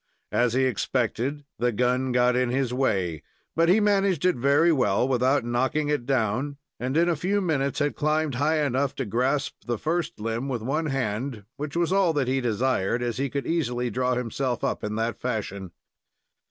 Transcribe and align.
As 0.31 0.53
he 0.53 0.63
expected, 0.63 1.45
the 1.59 1.71
gun 1.71 2.11
got 2.11 2.35
in 2.35 2.49
his 2.49 2.73
way, 2.73 3.21
but 3.55 3.69
he 3.69 3.79
managed 3.79 4.25
it 4.25 4.35
very 4.35 4.71
well, 4.71 5.07
without 5.07 5.45
knocking 5.45 5.89
it 5.89 6.07
down, 6.07 6.57
and 6.79 6.97
in 6.97 7.07
a 7.07 7.15
few 7.15 7.39
minutes 7.39 7.77
had 7.77 7.95
climbed 7.95 8.33
high 8.33 8.65
enough 8.65 8.95
to 8.95 9.05
grasp 9.05 9.63
the 9.67 9.77
first 9.77 10.19
limb 10.19 10.49
with 10.49 10.63
one 10.63 10.87
hand, 10.87 11.43
which 11.55 11.77
was 11.77 11.93
all 11.93 12.13
that 12.13 12.27
he 12.27 12.41
desired, 12.41 13.03
as 13.03 13.17
he 13.17 13.29
could 13.29 13.45
easily 13.45 13.91
draw 13.91 14.15
himself 14.15 14.63
up 14.63 14.83
in 14.83 14.95
that 14.95 15.19
fashion. 15.19 15.69